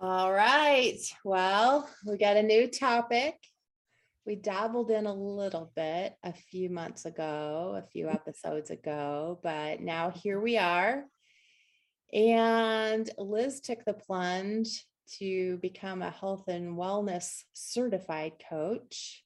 All 0.00 0.32
right, 0.32 1.00
well, 1.24 1.90
we 2.06 2.18
got 2.18 2.36
a 2.36 2.42
new 2.44 2.68
topic. 2.68 3.34
We 4.24 4.36
dabbled 4.36 4.92
in 4.92 5.06
a 5.06 5.12
little 5.12 5.72
bit 5.74 6.14
a 6.22 6.32
few 6.32 6.70
months 6.70 7.04
ago, 7.04 7.74
a 7.76 7.90
few 7.90 8.08
episodes 8.08 8.70
ago, 8.70 9.40
but 9.42 9.80
now 9.80 10.10
here 10.10 10.38
we 10.38 10.56
are. 10.56 11.02
And 12.12 13.10
Liz 13.18 13.60
took 13.60 13.84
the 13.84 13.92
plunge 13.92 14.86
to 15.18 15.56
become 15.56 16.02
a 16.02 16.10
health 16.10 16.46
and 16.46 16.76
wellness 16.76 17.42
certified 17.52 18.34
coach. 18.48 19.24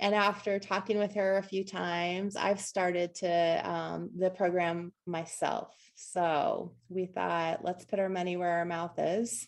And 0.00 0.16
after 0.16 0.58
talking 0.58 0.98
with 0.98 1.14
her 1.14 1.36
a 1.36 1.44
few 1.44 1.62
times, 1.62 2.34
I've 2.34 2.60
started 2.60 3.14
to 3.16 3.70
um, 3.70 4.10
the 4.18 4.30
program 4.30 4.92
myself. 5.06 5.72
So 5.94 6.72
we 6.88 7.06
thought, 7.06 7.64
let's 7.64 7.84
put 7.84 8.00
our 8.00 8.08
money 8.08 8.36
where 8.36 8.58
our 8.58 8.64
mouth 8.64 8.98
is 8.98 9.46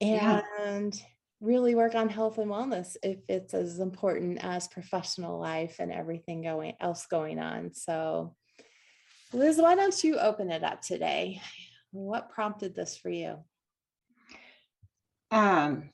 Yeah. 0.00 0.42
and 0.62 1.00
really 1.40 1.74
work 1.74 1.94
on 1.94 2.08
health 2.08 2.38
and 2.38 2.50
wellness 2.50 2.96
if 3.02 3.18
it's 3.28 3.54
as 3.54 3.78
important 3.78 4.42
as 4.42 4.68
professional 4.68 5.38
life 5.38 5.76
and 5.78 5.92
everything 5.92 6.42
going 6.42 6.74
else 6.80 7.06
going 7.06 7.38
on. 7.38 7.72
So 7.74 8.34
Liz, 9.32 9.58
why 9.58 9.74
don't 9.74 10.04
you 10.04 10.18
open 10.18 10.50
it 10.50 10.64
up 10.64 10.80
today? 10.80 11.40
What 11.92 12.30
prompted 12.30 12.74
this 12.74 12.96
for 12.96 13.10
you? 13.10 13.38
Um, 15.30 15.90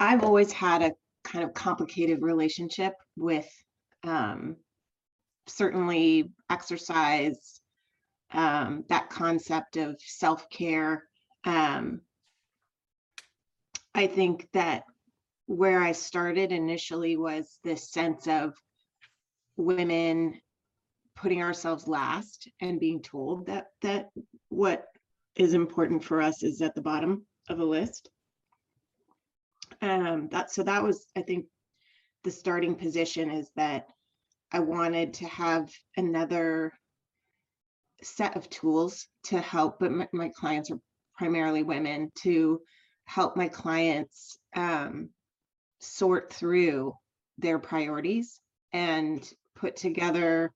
I've 0.00 0.24
always 0.24 0.52
had 0.52 0.82
a 0.82 0.92
kind 1.24 1.44
of 1.44 1.54
complicated 1.54 2.22
relationship 2.22 2.94
with 3.16 3.48
um, 4.04 4.56
certainly 5.46 6.32
exercise, 6.50 7.57
um, 8.32 8.84
that 8.88 9.10
concept 9.10 9.76
of 9.76 10.00
self-care. 10.00 11.04
Um, 11.44 12.02
I 13.94 14.06
think 14.06 14.48
that 14.52 14.84
where 15.46 15.80
I 15.80 15.92
started 15.92 16.52
initially 16.52 17.16
was 17.16 17.58
this 17.64 17.90
sense 17.90 18.26
of 18.28 18.54
women 19.56 20.40
putting 21.16 21.42
ourselves 21.42 21.88
last 21.88 22.48
and 22.60 22.78
being 22.78 23.02
told 23.02 23.46
that 23.46 23.68
that 23.82 24.10
what 24.50 24.84
is 25.34 25.54
important 25.54 26.04
for 26.04 26.20
us 26.20 26.42
is 26.42 26.60
at 26.62 26.74
the 26.74 26.82
bottom 26.82 27.26
of 27.48 27.60
a 27.60 27.64
list. 27.64 28.10
Um, 29.80 30.28
that 30.30 30.50
so 30.50 30.62
that 30.64 30.82
was, 30.82 31.06
I 31.16 31.22
think, 31.22 31.46
the 32.24 32.30
starting 32.30 32.74
position 32.74 33.30
is 33.30 33.48
that 33.56 33.86
I 34.52 34.60
wanted 34.60 35.14
to 35.14 35.26
have 35.26 35.70
another 35.96 36.72
set 38.02 38.36
of 38.36 38.48
tools 38.50 39.06
to 39.24 39.40
help, 39.40 39.78
but 39.80 39.92
my, 39.92 40.08
my 40.12 40.30
clients 40.30 40.70
are 40.70 40.80
primarily 41.16 41.62
women, 41.62 42.10
to 42.22 42.60
help 43.04 43.36
my 43.36 43.48
clients 43.48 44.38
um, 44.54 45.10
sort 45.80 46.32
through 46.32 46.94
their 47.38 47.58
priorities 47.58 48.40
and 48.72 49.28
put 49.56 49.76
together 49.76 50.52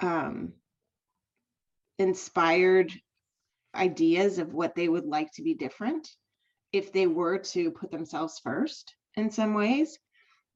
um, 0.00 0.52
inspired 1.98 2.92
ideas 3.74 4.38
of 4.38 4.54
what 4.54 4.74
they 4.74 4.88
would 4.88 5.06
like 5.06 5.30
to 5.32 5.42
be 5.42 5.54
different 5.54 6.08
if 6.72 6.92
they 6.92 7.06
were 7.06 7.38
to 7.38 7.70
put 7.70 7.90
themselves 7.90 8.40
first 8.42 8.94
in 9.16 9.30
some 9.30 9.54
ways 9.54 9.98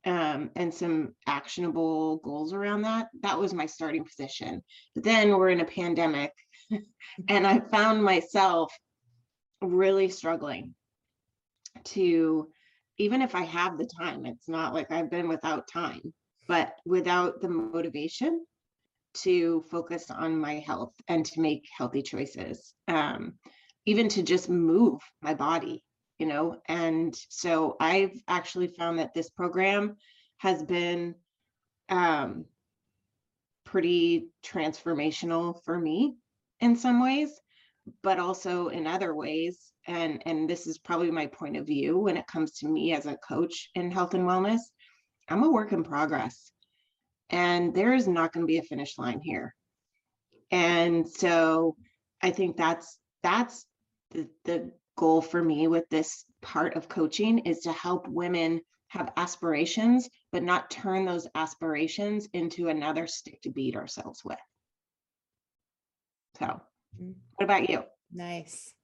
um, 0.06 0.50
and 0.56 0.72
some 0.72 1.14
actionable 1.26 2.18
goals 2.18 2.52
around 2.52 2.82
that. 2.82 3.08
That 3.22 3.38
was 3.38 3.52
my 3.52 3.66
starting 3.66 4.04
position. 4.04 4.62
But 4.94 5.04
then 5.04 5.30
we're 5.30 5.50
in 5.50 5.60
a 5.60 5.64
pandemic 5.64 6.32
and 7.28 7.46
I 7.46 7.60
found 7.60 8.02
myself 8.02 8.72
really 9.60 10.08
struggling 10.08 10.74
to, 11.84 12.48
even 12.98 13.22
if 13.22 13.34
I 13.34 13.42
have 13.42 13.78
the 13.78 13.88
time, 14.00 14.26
it's 14.26 14.48
not 14.48 14.74
like 14.74 14.90
I've 14.90 15.10
been 15.10 15.28
without 15.28 15.68
time, 15.68 16.14
but 16.48 16.74
without 16.86 17.40
the 17.40 17.48
motivation 17.48 18.44
to 19.12 19.64
focus 19.70 20.10
on 20.10 20.38
my 20.38 20.54
health 20.60 20.94
and 21.08 21.24
to 21.26 21.40
make 21.40 21.68
healthy 21.76 22.02
choices. 22.02 22.74
Um, 22.88 23.34
even 23.86 24.08
to 24.10 24.22
just 24.22 24.48
move 24.48 25.00
my 25.22 25.34
body, 25.34 25.82
you 26.20 26.26
know. 26.26 26.60
And 26.66 27.16
so 27.30 27.76
I've 27.80 28.22
actually 28.28 28.68
found 28.68 28.98
that 28.98 29.14
this 29.14 29.30
program 29.30 29.96
has 30.38 30.62
been 30.62 31.14
um, 31.88 32.44
pretty 33.64 34.28
transformational 34.44 35.64
for 35.64 35.78
me 35.78 36.16
in 36.60 36.76
some 36.76 37.02
ways, 37.02 37.40
but 38.02 38.18
also 38.18 38.68
in 38.68 38.86
other 38.86 39.14
ways. 39.14 39.72
And, 39.86 40.22
and 40.26 40.48
this 40.48 40.66
is 40.66 40.78
probably 40.78 41.10
my 41.10 41.26
point 41.26 41.56
of 41.56 41.66
view 41.66 41.98
when 41.98 42.16
it 42.16 42.26
comes 42.26 42.52
to 42.58 42.68
me 42.68 42.92
as 42.92 43.06
a 43.06 43.16
coach 43.16 43.70
in 43.74 43.90
health 43.90 44.14
and 44.14 44.24
wellness. 44.24 44.60
I'm 45.28 45.42
a 45.42 45.50
work 45.50 45.72
in 45.72 45.82
progress 45.82 46.52
and 47.30 47.74
there 47.74 47.94
is 47.94 48.06
not 48.06 48.32
going 48.32 48.42
to 48.42 48.50
be 48.50 48.58
a 48.58 48.62
finish 48.62 48.98
line 48.98 49.20
here. 49.22 49.54
And 50.50 51.08
so 51.08 51.76
I 52.22 52.30
think 52.30 52.56
that's 52.56 52.98
that's 53.22 53.64
the, 54.10 54.28
the 54.44 54.72
goal 54.96 55.22
for 55.22 55.42
me 55.42 55.68
with 55.68 55.88
this 55.90 56.24
part 56.42 56.76
of 56.76 56.88
coaching 56.88 57.40
is 57.40 57.60
to 57.60 57.72
help 57.72 58.08
women 58.08 58.60
have 58.88 59.12
aspirations, 59.16 60.08
but 60.32 60.42
not 60.42 60.70
turn 60.70 61.04
those 61.04 61.28
aspirations 61.34 62.28
into 62.32 62.68
another 62.68 63.06
stick 63.06 63.40
to 63.42 63.50
beat 63.50 63.76
ourselves 63.76 64.24
with. 64.24 64.38
So, 66.38 66.60
Mm. 67.00 67.14
what 67.36 67.44
about 67.44 67.70
you? 67.70 67.84
Nice. 68.10 68.74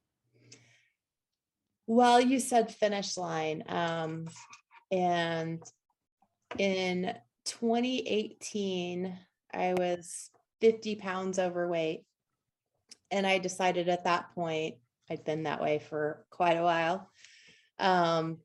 Well, 1.87 2.21
you 2.21 2.39
said 2.41 2.75
finish 2.75 3.17
line. 3.17 3.65
Um, 3.69 4.29
and 4.91 5.63
in 6.59 7.15
2018, 7.45 9.19
I 9.53 9.75
was 9.75 10.31
50 10.61 10.97
pounds 10.97 11.39
overweight. 11.39 12.05
And 13.11 13.27
I 13.27 13.39
decided 13.39 13.89
at 13.89 14.05
that 14.05 14.35
point, 14.35 14.77
I'd 15.11 15.25
been 15.25 15.45
that 15.45 15.63
way 15.63 15.79
for 15.79 16.25
quite 16.31 16.57
a 16.57 16.63
while. 16.63 17.11
Um, 17.79 18.39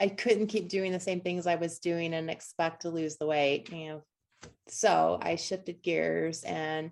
I 0.00 0.08
couldn't 0.08 0.48
keep 0.48 0.68
doing 0.68 0.92
the 0.92 1.00
same 1.00 1.20
things 1.20 1.46
I 1.46 1.54
was 1.54 1.78
doing 1.78 2.12
and 2.14 2.28
expect 2.28 2.82
to 2.82 2.90
lose 2.90 3.16
the 3.16 3.26
weight, 3.26 3.70
you 3.70 3.88
know. 3.88 4.02
So 4.68 5.18
I 5.22 5.36
shifted 5.36 5.82
gears 5.82 6.42
and 6.42 6.90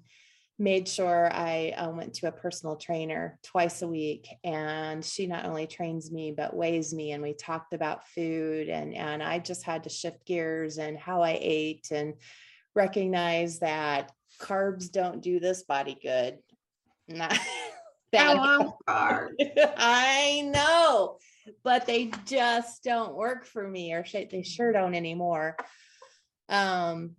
made 0.60 0.86
sure 0.86 1.28
I 1.32 1.70
uh, 1.70 1.90
went 1.90 2.14
to 2.14 2.28
a 2.28 2.32
personal 2.32 2.76
trainer 2.76 3.38
twice 3.42 3.80
a 3.82 3.88
week. 3.88 4.28
And 4.44 5.04
she 5.04 5.26
not 5.26 5.46
only 5.46 5.66
trains 5.66 6.12
me, 6.12 6.32
but 6.36 6.54
weighs 6.54 6.92
me. 6.92 7.12
And 7.12 7.22
we 7.22 7.32
talked 7.32 7.72
about 7.72 8.06
food. 8.08 8.68
And, 8.68 8.94
and 8.94 9.22
I 9.22 9.38
just 9.38 9.64
had 9.64 9.84
to 9.84 9.90
shift 9.90 10.26
gears 10.26 10.78
and 10.78 10.98
how 10.98 11.22
I 11.22 11.38
ate 11.40 11.88
and 11.90 12.14
recognize 12.74 13.60
that 13.60 14.12
carbs 14.40 14.92
don't 14.92 15.22
do 15.22 15.40
this 15.40 15.62
body 15.62 15.98
good. 16.00 16.38
Not 17.08 17.36
that 18.12 18.36
love 18.36 18.74
carbs. 18.86 19.34
I 19.76 20.50
know, 20.52 21.18
but 21.62 21.86
they 21.86 22.12
just 22.24 22.82
don't 22.82 23.14
work 23.14 23.44
for 23.46 23.66
me 23.66 23.92
or 23.92 24.04
they 24.12 24.42
sure 24.42 24.72
don't 24.72 24.94
anymore. 24.94 25.56
Um, 26.48 27.16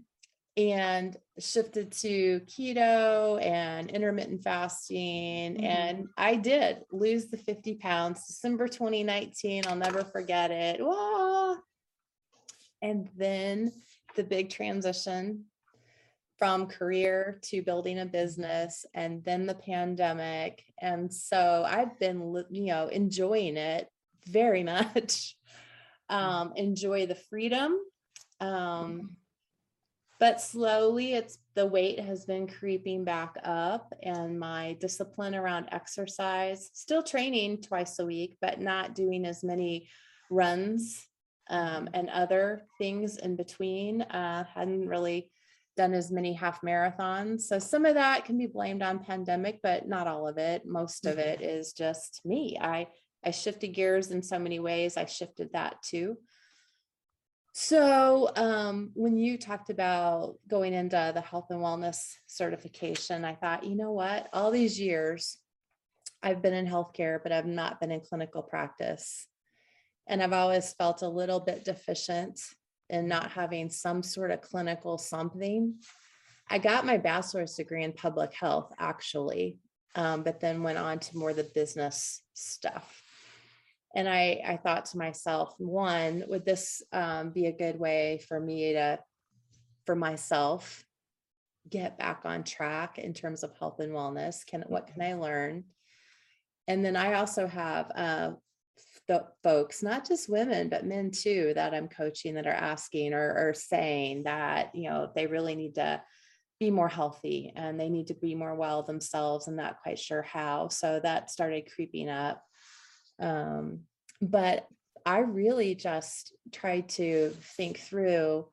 and 0.58 1.16
shifted 1.40 1.94
to 1.94 2.42
keto 2.42 3.42
and 3.44 3.90
intermittent 3.90 4.44
fasting. 4.44 5.56
Mhm. 5.56 5.64
And 5.64 6.08
I 6.18 6.36
did 6.36 6.84
lose 6.92 7.28
the 7.28 7.38
50 7.38 7.76
pounds, 7.76 8.28
December 8.28 8.68
2019. 8.68 9.66
I'll 9.66 9.76
never 9.76 10.04
forget 10.04 10.52
it. 10.52 10.84
Wah! 10.84 11.56
And 12.82 13.10
then 13.16 13.72
the 14.16 14.24
big 14.24 14.50
transition 14.50 15.46
from 16.42 16.66
career 16.66 17.40
to 17.44 17.62
building 17.62 18.00
a 18.00 18.06
business 18.08 18.84
and 18.96 19.24
then 19.24 19.46
the 19.46 19.54
pandemic. 19.54 20.64
And 20.82 21.14
so 21.14 21.64
I've 21.68 22.00
been, 22.00 22.44
you 22.50 22.66
know, 22.66 22.88
enjoying 22.88 23.58
it 23.58 23.88
very 24.28 24.64
much. 24.76 25.36
Um, 26.10 26.54
enjoy 26.56 27.06
the 27.06 27.14
freedom. 27.14 27.78
Um, 28.40 29.18
but 30.20 30.42
slowly 30.42 31.14
it's 31.14 31.38
the 31.54 31.68
weight 31.68 32.00
has 32.00 32.26
been 32.26 32.48
creeping 32.48 33.04
back 33.04 33.36
up 33.44 33.94
and 34.02 34.40
my 34.40 34.76
discipline 34.80 35.36
around 35.36 35.68
exercise, 35.72 36.72
still 36.74 37.04
training 37.04 37.62
twice 37.62 38.00
a 38.00 38.06
week, 38.06 38.38
but 38.42 38.60
not 38.60 38.96
doing 38.96 39.28
as 39.28 39.44
many 39.44 39.90
runs 40.32 41.06
um, 41.52 41.88
and 41.94 42.10
other 42.10 42.64
things 42.80 43.18
in 43.18 43.36
between. 43.36 44.02
Uh, 44.02 44.44
hadn't 44.56 44.88
really 44.88 45.30
done 45.82 45.94
as 45.96 46.12
many 46.12 46.32
half 46.32 46.62
marathons. 46.62 47.42
So 47.42 47.58
some 47.58 47.86
of 47.86 47.96
that 47.96 48.24
can 48.24 48.38
be 48.38 48.46
blamed 48.46 48.84
on 48.84 49.04
pandemic, 49.04 49.62
but 49.64 49.88
not 49.88 50.06
all 50.06 50.28
of 50.28 50.38
it. 50.38 50.64
Most 50.64 51.08
of 51.08 51.18
it 51.18 51.42
is 51.42 51.74
just 51.74 52.22
me. 52.24 52.56
I 52.62 52.88
I 53.26 53.32
shifted 53.32 53.70
gears 53.70 54.12
in 54.12 54.22
so 54.22 54.38
many 54.38 54.60
ways. 54.60 54.96
I 54.96 55.06
shifted 55.06 55.50
that 55.54 55.82
too. 55.82 56.18
So 57.54 58.32
um, 58.36 58.92
when 58.94 59.18
you 59.18 59.40
talked 59.40 59.72
about 59.72 60.36
going 60.48 60.74
into 60.74 61.12
the 61.14 61.22
health 61.22 61.48
and 61.50 61.60
wellness 61.60 61.98
certification, 62.28 63.26
I 63.26 63.34
thought, 63.36 63.66
you 63.66 63.76
know 63.76 63.92
what? 63.92 64.30
All 64.34 64.52
these 64.52 64.80
years, 64.80 65.38
I've 66.22 66.44
been 66.44 66.54
in 66.54 66.68
healthcare, 66.68 67.22
but 67.22 67.32
I've 67.32 67.48
not 67.48 67.80
been 67.80 67.92
in 67.92 68.02
clinical 68.02 68.44
practice. 68.44 69.28
And 70.08 70.22
I've 70.22 70.34
always 70.34 70.74
felt 70.74 71.02
a 71.02 71.08
little 71.08 71.40
bit 71.40 71.66
deficient 71.66 72.40
in 72.92 73.08
not 73.08 73.32
having 73.32 73.70
some 73.70 74.04
sort 74.04 74.32
of 74.32 74.42
clinical 74.42 74.98
something. 74.98 75.76
I 76.50 76.60
got 76.60 76.86
my 76.86 76.98
bachelor's 76.98 77.56
degree 77.56 77.84
in 77.84 77.94
public 77.94 78.34
health, 78.34 78.72
actually, 78.78 79.58
um, 79.96 80.24
but 80.24 80.42
then 80.42 80.62
went 80.62 80.78
on 80.78 81.00
to 81.00 81.18
more 81.18 81.34
the 81.34 81.50
business 81.56 82.22
stuff. 82.34 83.02
And 83.96 84.08
I, 84.08 84.42
I 84.46 84.58
thought 84.58 84.86
to 84.86 84.98
myself, 84.98 85.54
one, 85.58 86.24
would 86.28 86.46
this 86.46 86.82
um, 86.92 87.32
be 87.32 87.48
a 87.48 87.52
good 87.52 87.80
way 87.80 88.20
for 88.28 88.40
me 88.40 88.74
to, 88.74 89.00
for 89.86 89.96
myself, 89.96 90.86
get 91.70 91.98
back 91.98 92.22
on 92.26 92.44
track 92.44 92.98
in 93.00 93.14
terms 93.14 93.44
of 93.44 93.58
health 93.58 93.80
and 93.80 93.94
wellness? 93.94 94.46
Can 94.46 94.64
what 94.68 94.88
can 94.88 95.02
I 95.02 95.14
learn? 95.14 95.64
And 96.68 96.84
then 96.84 96.96
I 96.96 97.16
also 97.16 97.48
have 97.48 97.92
uh, 97.96 98.32
the 99.12 99.26
folks, 99.44 99.84
not 99.84 100.08
just 100.08 100.30
women, 100.30 100.70
but 100.70 100.86
men 100.86 101.12
too, 101.12 101.52
that 101.56 101.74
I'm 101.74 101.90
coaching 101.90 102.36
that 102.36 102.48
are 102.48 102.50
asking 102.50 103.14
or, 103.14 103.50
or 103.50 103.54
saying 103.54 104.24
that, 104.24 104.74
you 104.74 104.90
know, 104.90 105.12
they 105.14 105.28
really 105.28 105.54
need 105.54 105.76
to 105.76 106.02
be 106.62 106.72
more 106.72 106.88
healthy 106.88 107.52
and 107.58 107.78
they 107.78 107.90
need 107.90 108.08
to 108.08 108.14
be 108.14 108.36
more 108.36 108.56
well 108.56 108.84
themselves 108.84 109.50
and 109.50 109.58
not 109.58 109.82
quite 109.84 110.00
sure 110.00 110.22
how. 110.22 110.70
So 110.70 111.02
that 111.04 111.30
started 111.30 111.70
creeping 111.76 112.08
up. 112.08 112.42
Um, 113.20 113.82
but 114.22 114.66
I 115.06 115.18
really 115.20 115.76
just 115.76 116.34
tried 116.54 116.88
to 116.90 117.34
think 117.58 117.80
through 117.80 118.48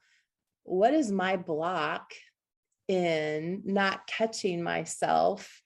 what 0.65 0.93
is 0.93 1.13
my 1.13 1.37
block 1.37 2.15
in 2.89 3.63
not 3.65 4.09
catching 4.09 4.61
myself 4.61 5.63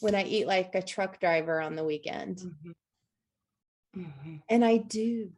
when 0.00 0.14
I 0.14 0.24
eat 0.24 0.46
like 0.46 0.74
a 0.74 0.80
truck 0.80 1.20
driver 1.20 1.60
on 1.60 1.76
the 1.76 1.84
weekend. 1.84 2.38
Mhm. 2.38 2.72
Mhm. 3.96 4.42
And 4.48 4.64
I 4.64 4.78
do. 4.78 5.32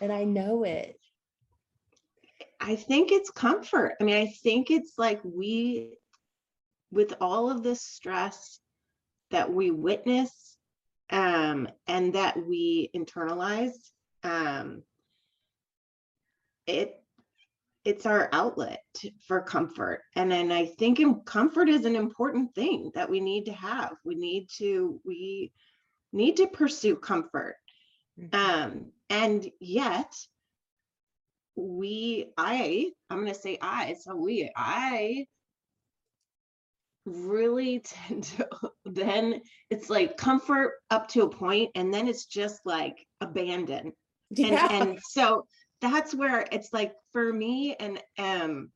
And 0.00 0.12
I 0.12 0.24
know 0.24 0.64
it. 0.64 0.98
I 2.60 2.76
think 2.76 3.12
it's 3.12 3.30
comfort. 3.30 3.96
I 4.00 4.04
mean, 4.04 4.16
I 4.16 4.26
think 4.26 4.70
it's 4.70 4.94
like 4.98 5.20
we, 5.24 5.98
with 6.90 7.14
all 7.20 7.50
of 7.50 7.62
this 7.62 7.82
stress 7.82 8.60
that 9.30 9.52
we 9.52 9.70
witness 9.70 10.56
um, 11.10 11.68
and 11.86 12.14
that 12.14 12.36
we 12.46 12.90
internalize, 12.94 13.72
um, 14.22 14.82
it 16.66 16.98
it's 17.84 18.06
our 18.06 18.28
outlet 18.32 18.84
for 19.26 19.40
comfort. 19.42 20.02
And 20.14 20.30
then 20.30 20.52
I 20.52 20.66
think 20.66 21.00
im- 21.00 21.22
comfort 21.22 21.68
is 21.68 21.84
an 21.84 21.96
important 21.96 22.54
thing 22.54 22.92
that 22.94 23.10
we 23.10 23.18
need 23.18 23.46
to 23.46 23.52
have. 23.52 23.94
We 24.04 24.14
need 24.14 24.48
to 24.58 25.00
we 25.04 25.50
need 26.12 26.36
to 26.36 26.46
pursue 26.46 26.96
comfort. 26.96 27.56
Mhm. 28.18 28.34
Um, 28.34 28.92
and 29.08 29.50
yet 29.60 30.12
we, 31.56 32.32
I, 32.36 32.92
I'm 33.10 33.18
gonna 33.18 33.34
say 33.34 33.58
I, 33.60 33.94
so 33.94 34.16
we, 34.16 34.50
I 34.56 35.26
really 37.04 37.80
tend 37.84 38.24
to 38.24 38.48
then 38.84 39.40
it's 39.70 39.90
like 39.90 40.16
comfort 40.16 40.74
up 40.90 41.08
to 41.08 41.22
a 41.22 41.28
point 41.28 41.70
and 41.74 41.92
then 41.92 42.08
it's 42.08 42.26
just 42.26 42.60
like 42.64 43.06
abandon. 43.20 43.92
And 44.30 44.38
Yeah. 44.38 44.68
and 44.70 44.98
so 45.02 45.46
that's 45.80 46.14
where 46.14 46.46
it's 46.52 46.72
like 46.72 46.94
for 47.12 47.32
me 47.32 47.74
and 47.78 48.00
um 48.18 48.70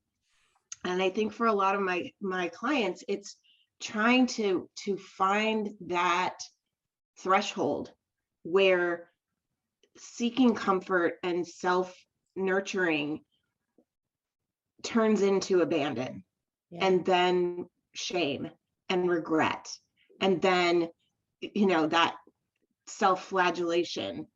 and 0.85 1.03
I 1.03 1.11
think 1.11 1.33
for 1.33 1.47
a 1.47 1.53
lot 1.53 1.75
of 1.75 1.81
my 1.81 2.11
my 2.21 2.49
clients 2.49 3.05
it's 3.09 3.37
trying 3.81 4.27
to 4.27 4.69
to 4.85 4.97
find 4.97 5.71
that 5.87 6.39
threshold 7.19 7.93
where 8.43 9.09
seeking 9.97 10.55
comfort 10.55 11.15
and 11.23 11.47
self 11.47 11.95
nurturing 12.37 13.21
turns 14.83 15.23
into 15.23 15.63
abandon 15.63 16.23
Yeah. 16.71 16.85
and 16.87 17.05
then 17.05 17.69
shame 17.95 18.51
and 18.89 19.09
regret 19.09 19.69
and 20.21 20.41
then 20.43 20.89
you 21.41 21.67
know 21.67 21.87
that 21.87 22.15
self-flagellation 22.87 24.27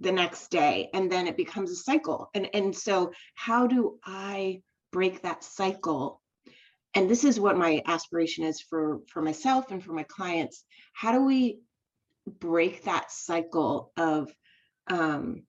the 0.00 0.12
next 0.12 0.50
day 0.50 0.90
and 0.94 1.10
then 1.10 1.26
it 1.26 1.36
becomes 1.36 1.70
a 1.70 1.76
cycle. 1.76 2.30
And 2.34 2.48
and 2.54 2.74
so 2.74 3.12
how 3.34 3.66
do 3.66 3.98
i 4.04 4.62
break 4.92 5.22
that 5.22 5.44
cycle? 5.44 6.20
And 6.94 7.10
this 7.10 7.24
is 7.24 7.40
what 7.40 7.58
my 7.58 7.82
aspiration 7.86 8.44
is 8.44 8.60
for 8.60 9.00
for 9.08 9.20
myself 9.22 9.70
and 9.70 9.82
for 9.82 9.92
my 9.92 10.04
clients. 10.04 10.64
How 10.94 11.12
do 11.12 11.22
we 11.24 11.58
break 12.26 12.84
that 12.84 13.10
cycle 13.10 13.92
of 13.96 14.34
um 14.86 15.42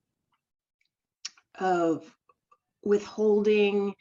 of 1.58 2.04
withholding 2.82 3.94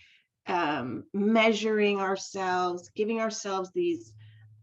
um 0.48 1.04
measuring 1.14 2.00
ourselves 2.00 2.90
giving 2.96 3.20
ourselves 3.22 3.72
these 3.74 4.14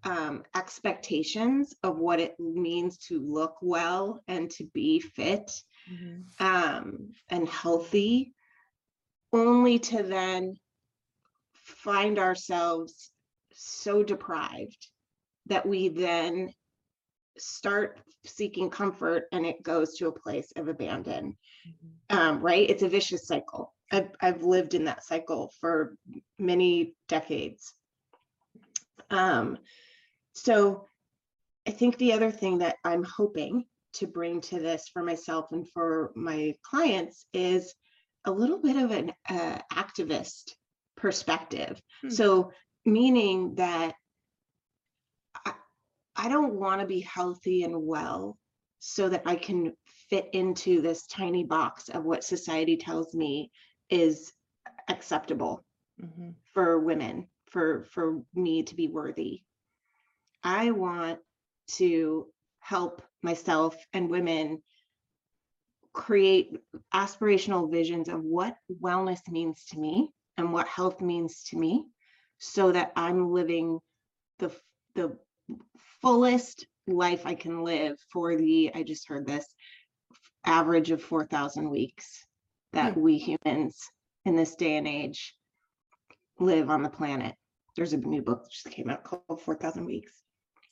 um 0.05 0.43
expectations 0.55 1.75
of 1.83 1.99
what 1.99 2.21
it 2.21 2.39
means 2.39 2.99
to 2.99 3.21
look 3.21 3.57
well 3.63 4.23
and 4.29 4.51
to 4.51 4.65
be 4.75 5.01
fit 5.01 5.51
Mhm. 5.91 6.25
um, 6.39 7.13
and 7.29 7.49
healthy, 7.49 8.35
only 9.33 9.79
to 9.81 10.03
then 10.03 10.57
find 11.53 12.19
ourselves 12.19 13.11
so 13.53 14.03
deprived 14.03 14.89
that 15.47 15.67
we 15.67 15.89
then 15.89 16.53
start 17.39 18.01
seeking 18.25 18.71
comfort 18.71 19.25
and 19.33 19.47
it 19.47 19.63
goes 19.63 19.97
to 19.97 20.09
a 20.09 20.13
place 20.13 20.53
of 20.57 20.69
abandon. 20.69 21.37
Mhm. 21.67 22.17
Um, 22.17 22.41
right? 22.41 22.69
It's 22.69 22.83
a 22.83 22.89
vicious 22.89 23.27
cycle. 23.27 23.75
I've, 23.91 24.11
I've 24.21 24.43
lived 24.43 24.75
in 24.75 24.85
that 24.85 25.05
cycle 25.05 25.53
for 25.61 25.97
many 26.39 26.95
decades. 27.09 27.75
Um, 29.11 29.59
so 30.35 30.87
I 31.67 31.71
think 31.71 31.99
the 31.99 32.13
other 32.13 32.31
thing 32.31 32.59
that 32.59 32.77
I'm 32.85 33.05
hoping 33.05 33.67
to 33.95 34.07
bring 34.07 34.41
to 34.41 34.59
this 34.59 34.89
for 34.89 35.03
myself 35.03 35.53
and 35.53 35.69
for 35.69 36.13
my 36.15 36.55
clients 36.63 37.27
is 37.33 37.75
a 38.25 38.31
little 38.31 38.59
bit 38.59 38.77
of 38.77 38.91
an 38.91 39.13
uh, 39.29 39.59
activist 39.73 40.53
perspective. 40.97 41.81
Hmm. 42.01 42.11
So, 42.11 42.53
meaning 42.85 43.55
that 43.57 43.95
I 46.17 46.29
don't 46.29 46.55
want 46.55 46.81
to 46.81 46.87
be 46.87 47.01
healthy 47.01 47.63
and 47.65 47.87
well 47.87 48.39
so 48.79 49.09
that 49.09 49.23
I 49.27 49.37
can 49.37 49.73
fit 50.11 50.29
into 50.33 50.81
this 50.83 51.07
tiny 51.07 51.45
box 51.45 51.89
of 51.89 52.05
what 52.05 52.25
society 52.25 52.77
tells 52.77 53.15
me 53.15 53.51
is 53.91 54.33
acceptable 54.89 55.65
Mhm. 56.01 56.35
for 56.53 56.81
women 56.81 57.29
for 57.51 57.85
for 57.85 58.23
me 58.35 58.63
to 58.63 58.75
be 58.75 58.89
worthy 58.89 59.43
i 60.43 60.71
want 60.71 61.21
to 61.69 62.27
help 62.61 63.03
myself 63.23 63.77
and 63.93 64.11
women 64.11 64.63
create 65.93 66.57
aspirational 66.95 67.71
visions 67.71 68.09
of 68.09 68.23
what 68.23 68.57
wellness 68.81 69.21
means 69.29 69.65
to 69.67 69.79
me 69.79 70.11
and 70.39 70.53
what 70.53 70.67
health 70.67 71.01
means 71.01 71.45
to 71.45 71.59
me 71.59 71.85
so 72.39 72.73
that 72.73 72.93
i'm 72.97 73.31
living 73.31 73.79
the 74.39 74.51
the 74.95 75.17
fullest 76.01 76.67
life 76.87 77.23
i 77.25 77.35
can 77.35 77.63
live 77.63 77.97
for 78.13 78.37
the 78.37 78.71
i 78.75 78.83
just 78.83 79.09
heard 79.09 79.27
this 79.27 79.47
average 80.45 80.91
of 80.91 81.03
4000 81.03 81.71
weeks 81.71 82.27
that 82.73 82.97
we 82.97 83.19
humans 83.19 83.79
in 84.25 84.37
this 84.37 84.55
day 84.55 84.77
and 84.77 84.89
age 84.89 85.35
live 86.39 86.71
on 86.71 86.83
the 86.83 86.91
planet. 86.91 87.35
There's 87.77 87.93
a 87.93 87.99
new 87.99 88.23
book 88.23 88.45
that 88.45 88.53
just 88.53 88.71
came 88.71 88.91
out 88.91 89.05
called 89.05 89.41
4,000 89.41 89.85
Weeks. 89.85 90.13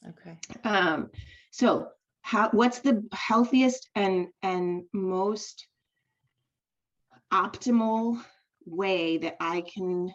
Okay. 0.09 0.39
Um, 0.65 1.11
so 1.51 1.89
how, 2.23 2.51
what's 2.51 2.81
the 2.81 3.07
healthiest 3.13 3.89
and, 3.95 4.29
and 4.43 4.85
most 4.93 5.67
optimal 7.33 8.21
way 8.67 9.19
that 9.19 9.37
I 9.41 9.63
can 9.63 10.13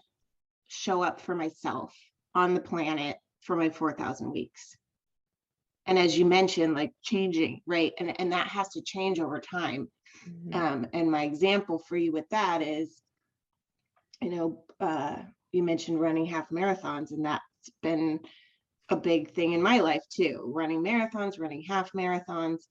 show 0.68 1.02
up 1.02 1.22
for 1.22 1.36
myself 1.36 1.96
on 2.34 2.54
the 2.54 2.62
planet 2.62 3.18
for 3.46 3.56
my 3.56 3.70
4,000 3.70 4.32
weeks? 4.32 4.76
And 5.86 6.00
as 6.00 6.18
you 6.18 6.26
mentioned, 6.26 6.74
like 6.74 6.92
changing, 7.04 7.62
right? 7.68 7.94
And, 8.00 8.20
and 8.20 8.32
that 8.32 8.48
has 8.48 8.70
to 8.70 8.82
change 8.82 9.20
over 9.20 9.40
time. 9.40 9.88
Mhm. 10.28 10.56
Um, 10.56 10.88
and 10.94 11.12
my 11.12 11.24
example 11.24 11.80
for 11.80 11.96
you 11.96 12.12
with 12.12 12.28
that 12.30 12.62
is, 12.62 13.02
you 14.22 14.30
know, 14.30 14.64
uh, 14.80 15.18
you 15.52 15.62
mentioned 15.62 16.02
running 16.02 16.26
half 16.26 16.50
marathons, 16.50 17.12
and 17.12 17.26
that's 17.26 17.44
been 17.82 18.20
a 18.90 18.96
big 18.96 19.32
thing 19.32 19.54
in 19.54 19.62
my 19.62 19.80
life 19.80 20.04
too. 20.10 20.52
Running 20.54 20.84
marathons, 20.84 21.40
running 21.40 21.62
half 21.62 21.92
marathons, 21.94 22.64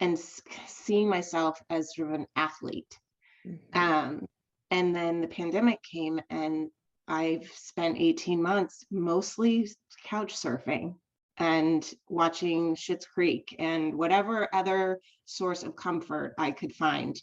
and 0.00 0.18
seeing 0.66 1.08
myself 1.08 1.60
as 1.70 1.94
sort 1.94 2.08
of 2.08 2.14
an 2.14 2.26
athlete. 2.36 2.98
Mhm. 3.46 3.76
Um, 3.76 4.26
and 4.70 4.94
then 4.94 5.20
the 5.20 5.28
pandemic 5.28 5.82
came, 5.82 6.20
and 6.30 6.70
I've 7.08 7.50
spent 7.54 7.98
18 7.98 8.40
months 8.42 8.84
mostly 8.90 9.68
couch 10.04 10.34
surfing 10.36 10.94
and 11.38 11.88
watching 12.08 12.76
Schitt's 12.76 13.06
Creek 13.06 13.56
and 13.58 13.94
whatever 13.94 14.48
other 14.52 15.00
source 15.24 15.62
of 15.62 15.74
comfort 15.74 16.34
I 16.38 16.50
could 16.50 16.74
find. 16.74 17.20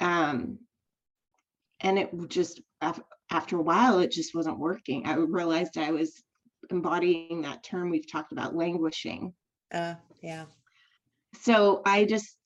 Um, 0.00 0.58
and 1.80 1.98
it 1.98 2.10
just, 2.28 2.60
after 3.30 3.56
a 3.56 3.62
while, 3.62 4.00
it 4.00 4.10
just 4.10 4.34
wasn't 4.34 4.58
working. 4.58 5.06
I 5.06 5.14
realized 5.14 5.78
I 5.78 5.92
was 5.92 6.22
embodying 6.70 7.42
that 7.42 7.62
term 7.62 7.90
we've 7.90 8.10
talked 8.10 8.32
about, 8.32 8.56
languishing. 8.56 9.34
Uh, 9.72 9.94
yeah. 10.22 10.46
So 11.42 11.82
I 11.86 12.04
just 12.04 12.36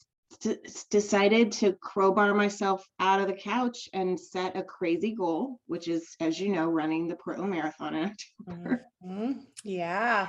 d- 0.40 0.56
decided 0.90 1.52
to 1.52 1.72
crowbar 1.74 2.34
myself 2.34 2.86
out 3.00 3.20
of 3.20 3.26
the 3.26 3.34
couch 3.34 3.88
and 3.92 4.18
set 4.18 4.56
a 4.56 4.62
crazy 4.62 5.14
goal, 5.14 5.60
which 5.66 5.88
is, 5.88 6.14
as 6.20 6.38
you 6.40 6.50
know, 6.52 6.66
running 6.66 7.08
the 7.08 7.16
Portland 7.16 7.50
Marathon. 7.50 7.94
in 7.94 8.04
October. 8.48 8.84
Mhm. 9.04 9.44
Yeah. 9.62 10.28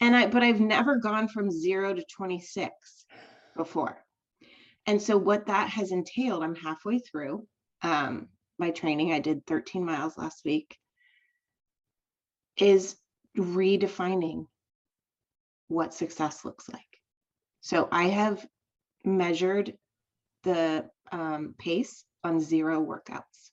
And 0.00 0.16
I, 0.16 0.26
but 0.26 0.42
I've 0.42 0.60
never 0.60 0.96
gone 0.96 1.28
from 1.28 1.50
zero 1.50 1.94
to 1.94 2.04
26 2.16 2.70
before. 3.56 4.04
And 4.86 5.00
so 5.00 5.16
what 5.16 5.46
that 5.46 5.68
has 5.70 5.92
entailed, 5.92 6.42
I'm 6.42 6.56
halfway 6.56 6.98
through 6.98 7.46
um, 7.82 8.28
my 8.58 8.70
training. 8.70 9.12
I 9.12 9.20
did 9.20 9.46
13 9.46 9.84
miles 9.84 10.18
last 10.18 10.44
week, 10.44 10.76
is 12.56 12.96
redefining 13.38 14.46
what 15.68 15.94
success 15.94 16.44
looks 16.44 16.68
like. 16.68 16.82
So 17.60 17.88
I 17.92 18.04
have 18.08 18.44
measured 19.04 19.76
the 20.44 20.88
um, 21.10 21.54
pace 21.58 22.04
on 22.24 22.40
zero 22.40 22.80
workouts 22.80 23.50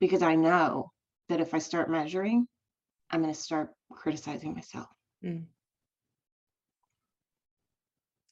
because 0.00 0.22
I 0.22 0.34
know 0.34 0.92
that 1.28 1.40
if 1.40 1.54
I 1.54 1.58
start 1.58 1.90
measuring, 1.90 2.46
I'm 3.10 3.22
going 3.22 3.32
to 3.34 3.38
start 3.38 3.70
criticizing 3.90 4.54
myself. 4.54 4.88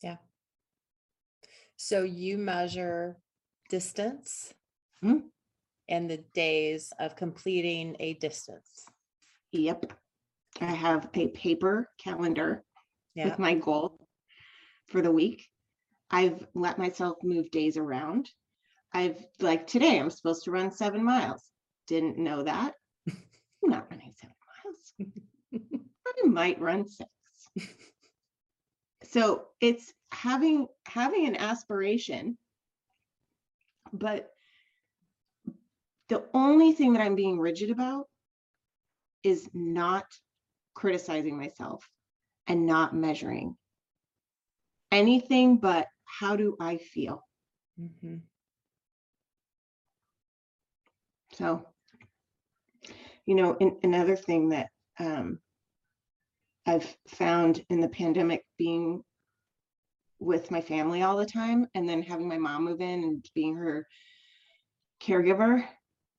Yeah. 0.03 0.17
So 1.77 2.03
you 2.03 2.39
measure 2.39 3.17
distance 3.69 4.55
Mhm. 5.03 5.31
and 5.89 6.11
the 6.11 6.19
days 6.19 6.93
of 6.99 7.17
completing 7.17 7.97
a 8.01 8.15
distance. 8.15 8.87
Yep. 9.53 9.93
I 10.61 10.75
have 10.75 11.11
a 11.15 11.29
paper 11.29 11.91
calendar 11.99 12.65
Yeah. 13.15 13.31
with 13.31 13.39
my 13.39 13.55
goal 13.55 14.06
for 14.89 15.03
the 15.03 15.11
week. 15.11 15.49
I've 16.11 16.47
let 16.55 16.79
myself 16.79 17.17
move 17.23 17.51
days 17.51 17.77
around. 17.77 18.31
I've 18.93 19.25
like 19.41 19.67
today, 19.67 19.99
I'm 19.99 20.11
supposed 20.11 20.45
to 20.45 20.51
run 20.51 20.71
seven 20.71 21.05
miles. 21.05 21.43
Didn't 21.87 22.19
know 22.19 22.43
that. 22.43 22.75
I'm 23.09 23.71
not 23.71 23.91
running 23.91 24.13
seven 24.13 24.35
miles. 24.65 25.83
I 26.25 26.27
might 26.27 26.61
run 26.61 26.87
six. 26.89 27.11
So 29.05 29.47
it's 29.61 29.93
having 30.13 30.67
having 30.87 31.27
an 31.27 31.37
aspiration, 31.37 32.37
but 33.93 34.31
the 36.09 36.25
only 36.35 36.73
thing 36.73 36.93
that 36.93 37.03
I'm 37.03 37.15
being 37.15 37.39
rigid 37.39 37.71
about 37.71 38.07
is 39.23 39.49
not 39.53 40.07
criticizing 40.75 41.37
myself 41.37 41.89
and 42.47 42.67
not 42.67 42.95
measuring 42.95 43.57
anything 44.93 45.57
but 45.57 45.87
how 46.05 46.37
do 46.37 46.57
I 46.61 46.79
feel? 46.79 47.23
Mhm. 47.81 48.23
So, 51.33 51.67
you 53.27 53.35
know, 53.35 53.57
an- 53.61 53.79
another 53.83 54.17
thing 54.17 54.51
that 54.51 54.71
um, 54.99 55.41
I've 56.67 56.97
found 57.09 57.65
in 57.69 57.81
the 57.81 57.89
pandemic 57.89 58.45
being 58.59 59.05
with 60.19 60.51
my 60.51 60.61
family 60.61 61.03
all 61.03 61.17
the 61.17 61.27
time 61.27 61.67
and 61.75 61.89
then 61.89 62.03
having 62.03 62.29
my 62.29 62.39
mom 62.39 62.65
move 62.65 62.81
in 62.81 63.05
and 63.05 63.25
being 63.35 63.57
her 63.57 63.87
caregiver 65.03 65.67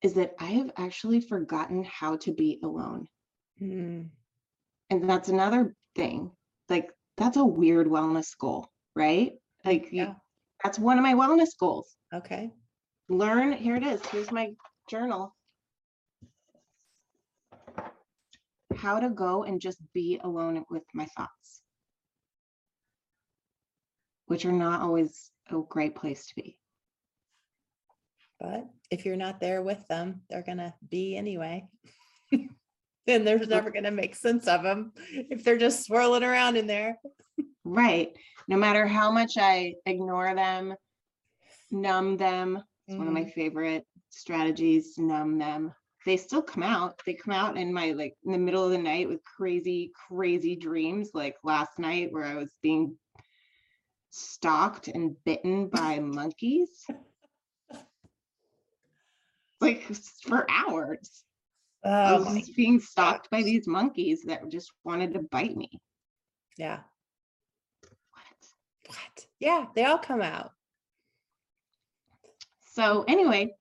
is 0.03 0.13
that 0.13 0.35
I 0.39 0.45
have 0.45 0.71
actually 0.77 1.21
forgotten 1.21 1.83
how 1.83 2.17
to 2.17 2.31
be 2.31 2.59
alone. 2.63 3.07
Mm, 3.61 4.09
And 4.89 5.09
that's 5.09 5.29
another 5.29 5.75
thing. 5.95 6.31
Like, 6.69 6.91
that's 7.17 7.37
a 7.37 7.45
weird 7.45 7.87
wellness 7.87 8.37
goal, 8.37 8.69
right? 8.95 9.33
Like, 9.65 9.91
you- 9.91 10.03
Yeah. 10.03 10.15
that's 10.63 10.79
one 10.79 10.97
of 10.97 11.03
my 11.03 11.13
wellness 11.13 11.57
goals. 11.59 11.95
Okay. 12.13 12.51
learn 13.09 13.53
here 13.53 13.75
it 13.77 13.83
is 13.83 14.05
here's 14.07 14.31
my 14.33 14.53
journal 14.89 15.33
how 18.75 18.99
to 18.99 19.09
go 19.09 19.43
and 19.45 19.61
just 19.61 19.79
be 19.93 20.19
alone 20.23 20.65
with 20.69 20.83
my 20.93 21.05
thoughts 21.05 21.61
which 24.25 24.45
are 24.45 24.51
not 24.51 24.81
always 24.81 25.31
a 25.49 25.57
great 25.69 25.95
place 25.95 26.27
to 26.27 26.35
be 26.35 26.59
But 28.41 28.65
if 28.91 29.05
you're 29.05 29.15
not 29.15 29.39
there 29.39 29.63
with 29.63 29.87
them, 29.87 30.21
they're 30.29 30.43
gonna 30.43 30.75
be 30.89 31.15
anyway. 31.15 31.67
And 33.07 33.25
there's 33.25 33.47
never 33.47 33.71
gonna 33.71 33.91
make 33.91 34.15
sense 34.15 34.47
of 34.47 34.63
them 34.63 34.91
if 35.11 35.43
they're 35.43 35.57
just 35.57 35.85
swirling 35.85 36.23
around 36.23 36.57
in 36.57 36.67
there. 36.67 36.97
right. 37.63 38.11
No 38.47 38.57
matter 38.57 38.85
how 38.85 39.11
much 39.11 39.33
i 39.37 39.73
ignore 39.85 40.33
them 40.33 40.75
numb 41.69 42.15
them 42.15 42.63
it's 42.87 42.97
one 42.97 43.07
of 43.07 43.13
my 43.13 43.21
mm-hmm. 43.21 43.29
favorite 43.31 43.85
strategies 44.09 44.97
numb 44.97 45.37
them. 45.37 45.73
They 46.05 46.15
still 46.15 46.41
come 46.41 46.63
out. 46.63 47.01
They 47.05 47.15
come 47.15 47.33
out 47.33 47.57
in 47.57 47.73
my 47.73 47.91
like 47.91 48.15
in 48.23 48.31
the 48.31 48.37
middle 48.37 48.63
of 48.63 48.71
the 48.71 48.77
night 48.77 49.09
with 49.09 49.23
crazy 49.25 49.91
crazy 50.07 50.55
dreams 50.55 51.09
like 51.13 51.35
last 51.43 51.77
night 51.77 52.13
where 52.13 52.23
i 52.23 52.35
was 52.35 52.55
being 52.61 52.95
stalked 54.09 54.87
and 54.87 55.17
bitten 55.25 55.67
by 55.67 55.99
monkeys. 55.99 56.85
Like 59.59 59.83
for 60.23 60.45
hours 60.49 61.23
i 61.83 62.11
Oh, 62.13 62.23
was 62.23 62.33
just 62.39 62.55
being 62.55 62.79
stalked 62.79 63.29
by 63.29 63.43
these 63.43 63.67
monkeys 63.67 64.23
that 64.23 64.49
just 64.49 64.71
wanted 64.83 65.13
to 65.13 65.19
bite 65.31 65.55
me 65.55 65.69
yeah. 66.57 66.79
What? 68.11 68.87
What? 68.87 69.25
Yeah, 69.39 69.65
they 69.75 69.85
all 69.85 69.99
come 69.99 70.21
out. 70.21 70.51
So 72.73 73.05
anyway, 73.07 73.53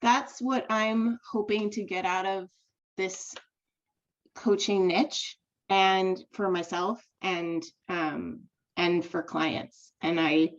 that's 0.00 0.40
what 0.40 0.66
I'm 0.70 1.18
hoping 1.30 1.70
to 1.70 1.84
get 1.84 2.04
out 2.04 2.26
of 2.26 2.48
this 2.96 3.34
coaching 4.34 4.86
niche 4.86 5.36
and 5.68 6.18
for 6.32 6.50
myself 6.50 7.02
and 7.22 7.62
um 7.88 8.42
and 8.76 9.04
for 9.04 9.22
clients. 9.22 9.92
And 10.00 10.18
I 10.18 10.50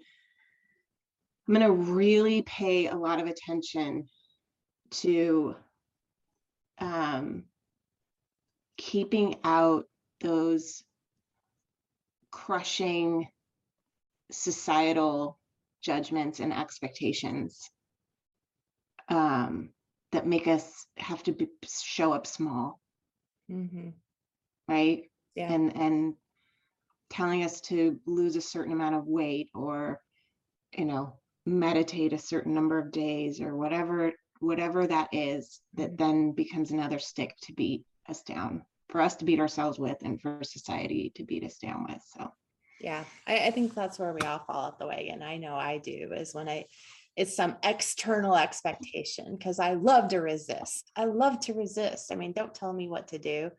I'm 1.47 1.55
going 1.55 1.65
to 1.65 1.71
really 1.73 2.43
pay 2.43 2.87
a 2.87 2.95
lot 2.95 3.19
of 3.19 3.25
attention 3.27 4.07
to 4.91 5.55
um 6.81 7.45
keeping 8.77 9.39
out 9.43 9.85
those 10.19 10.83
crushing 12.31 13.27
societal 14.31 15.39
judgments 15.81 16.39
and 16.39 16.53
expectations 16.53 17.69
um, 19.09 19.73
that 20.11 20.25
make 20.27 20.47
us 20.47 20.87
have 20.97 21.23
to 21.23 21.31
be, 21.33 21.47
show 21.65 22.13
up 22.13 22.25
small, 22.27 22.81
Mhm. 23.49 24.01
right? 24.67 25.11
Yeah. 25.35 25.53
And 25.53 25.75
and 25.75 26.15
telling 27.09 27.43
us 27.43 27.61
to 27.61 27.99
lose 28.05 28.35
a 28.35 28.41
certain 28.41 28.73
amount 28.73 28.95
of 28.95 29.07
weight 29.07 29.49
or, 29.53 30.01
you 30.77 30.85
know, 30.85 31.19
meditate 31.45 32.13
a 32.13 32.17
certain 32.19 32.53
number 32.53 32.79
of 32.79 32.91
days 32.91 33.41
or 33.41 33.55
whatever 33.55 34.13
whatever 34.41 34.85
that 34.87 35.07
is 35.11 35.61
that 35.75 35.97
then 35.97 36.31
becomes 36.31 36.71
another 36.71 36.99
stick 36.99 37.35
to 37.43 37.53
beat 37.53 37.83
us 38.09 38.21
down 38.23 38.63
for 38.89 39.01
us 39.01 39.15
to 39.15 39.25
beat 39.25 39.39
ourselves 39.39 39.79
with 39.79 39.97
and 40.03 40.21
for 40.21 40.39
society 40.43 41.11
to 41.15 41.23
beat 41.23 41.43
us 41.43 41.57
down 41.57 41.85
with 41.87 42.01
so 42.05 42.31
Yeah, 42.81 43.03
I, 43.27 43.47
I 43.47 43.51
think 43.51 43.73
that's 43.73 43.99
where 43.99 44.13
we 44.13 44.21
all 44.21 44.39
fall 44.39 44.65
out 44.65 44.79
the 44.79 44.87
way. 44.87 45.09
And 45.13 45.23
I 45.23 45.37
know 45.37 45.55
I 45.55 45.77
do 45.77 46.11
is 46.13 46.33
when 46.33 46.49
I, 46.49 46.65
it's 47.15 47.35
some 47.35 47.57
external 47.63 48.35
expectation 48.35 49.35
because 49.37 49.59
I 49.59 49.73
love 49.73 50.09
to 50.09 50.19
resist. 50.19 50.91
I 50.95 51.05
love 51.05 51.39
to 51.41 51.53
resist. 51.53 52.11
I 52.11 52.15
mean, 52.15 52.33
don't 52.33 52.53
tell 52.53 52.73
me 52.73 52.87
what 52.87 53.09
to 53.09 53.19
do. 53.19 53.51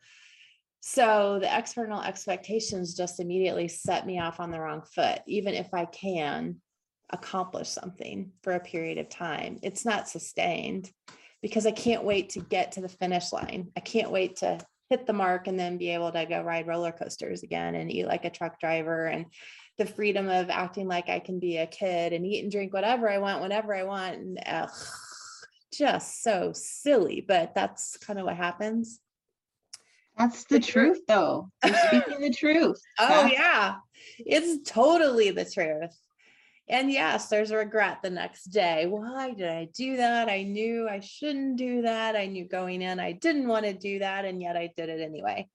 So 0.81 1.39
the 1.41 1.57
external 1.57 2.01
expectations 2.01 2.95
just 2.95 3.21
immediately 3.21 3.69
set 3.69 4.05
me 4.05 4.19
off 4.19 4.41
on 4.41 4.51
the 4.51 4.59
wrong 4.59 4.81
foot, 4.93 5.21
even 5.25 5.53
if 5.53 5.73
I 5.73 5.85
can 5.85 6.57
accomplish 7.13 7.69
something 7.69 8.31
for 8.41 8.53
a 8.53 8.59
period 8.59 8.97
of 8.97 9.07
time. 9.07 9.59
It's 9.61 9.85
not 9.85 10.09
sustained 10.09 10.91
because 11.41 11.65
I 11.65 11.71
can't 11.71 12.03
wait 12.03 12.29
to 12.31 12.39
get 12.41 12.73
to 12.73 12.81
the 12.81 12.89
finish 12.89 13.31
line. 13.31 13.71
I 13.77 13.79
can't 13.79 14.11
wait 14.11 14.37
to 14.37 14.59
hit 14.89 15.05
the 15.05 15.13
mark 15.13 15.47
and 15.47 15.57
then 15.57 15.77
be 15.77 15.89
able 15.91 16.11
to 16.11 16.25
go 16.25 16.41
ride 16.41 16.67
roller 16.67 16.91
coasters 16.91 17.43
again 17.43 17.75
and 17.75 17.91
eat 17.91 18.05
like 18.07 18.25
a 18.25 18.29
truck 18.29 18.59
driver 18.59 19.05
and 19.05 19.25
the 19.77 19.85
freedom 19.85 20.27
of 20.29 20.49
acting 20.49 20.87
like 20.87 21.09
I 21.09 21.19
can 21.19 21.39
be 21.39 21.57
a 21.57 21.65
kid 21.67 22.13
and 22.13 22.25
eat 22.25 22.43
and 22.43 22.51
drink 22.51 22.73
whatever 22.73 23.09
I 23.09 23.17
want, 23.19 23.41
whenever 23.41 23.73
I 23.75 23.83
want. 23.83 24.17
And 24.17 24.39
just 25.73 26.21
so 26.23 26.51
silly, 26.53 27.23
but 27.27 27.55
that's 27.55 27.97
kind 27.97 28.19
of 28.19 28.25
what 28.25 28.35
happens. 28.35 28.99
That's 30.17 30.43
the 30.43 30.59
The 30.59 30.59
truth. 30.59 30.93
truth, 30.97 31.01
though. 31.07 31.49
You're 31.65 31.73
speaking 31.87 32.19
the 32.21 32.27
oh, 32.29 32.31
truth. 32.37 32.81
Oh, 32.99 33.07
Beth. 33.23 33.31
yeah. 33.33 33.75
It's 34.19 34.69
totally 34.69 35.31
the 35.31 35.45
truth. 35.45 35.95
And 36.69 36.89
yes, 36.91 37.27
there's 37.27 37.51
regret 37.51 37.99
the 38.01 38.09
next 38.09 38.45
day. 38.45 38.85
Why 38.85 39.31
did 39.31 39.49
I 39.49 39.67
do 39.75 39.97
that? 39.97 40.29
I 40.29 40.43
knew 40.43 40.87
I 40.87 41.01
shouldn't 41.01 41.57
do 41.57 41.81
that. 41.81 42.15
I 42.15 42.27
knew 42.27 42.45
going 42.47 42.81
in 42.81 42.99
I 42.99 43.11
didn't 43.11 43.47
want 43.47 43.65
to 43.65 43.73
do 43.73 43.99
that, 43.99 44.23
and 44.23 44.41
yet 44.41 44.55
I 44.55 44.71
did 44.75 44.89
it 44.89 45.01
anyway. 45.01 45.49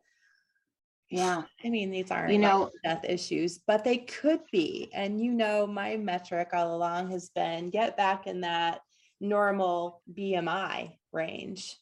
Yeah. 1.10 1.44
I 1.64 1.70
mean, 1.70 1.90
these 1.90 2.10
aren't 2.10 2.32
You 2.32 2.38
know, 2.38 2.70
death 2.84 3.04
issues, 3.04 3.58
but 3.66 3.84
they 3.84 3.98
could 3.98 4.40
be. 4.52 4.90
And 4.92 5.18
you 5.18 5.32
know, 5.32 5.66
my 5.66 5.96
metric 5.96 6.50
all 6.52 6.76
along 6.76 7.10
has 7.12 7.30
been 7.30 7.70
get 7.70 7.96
back 7.96 8.26
in 8.26 8.42
that 8.42 8.80
normal 9.18 10.02
BMI 10.12 10.98
range. 11.12 11.76